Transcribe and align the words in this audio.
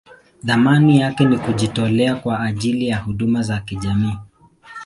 Thamani 0.45 0.99
yake 0.99 1.25
ni 1.25 1.37
kujitolea 1.37 2.15
kwa 2.15 2.39
ajili 2.43 2.87
ya 2.87 2.97
huduma 2.97 3.41
za 3.41 3.59
kijamii. 3.59 4.17